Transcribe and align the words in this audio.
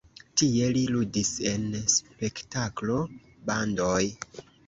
Tie 0.41 0.69
li 0.75 0.79
ludis 0.93 1.29
en 1.49 1.67
spektaklo-bandoj. 1.97 4.01